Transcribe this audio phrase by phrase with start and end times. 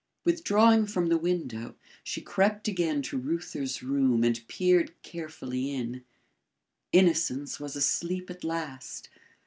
[0.25, 6.03] Withdrawing from the window, she crept again to Reuther's room and peered carefully in.
[6.91, 9.09] Innocence was asleep at last.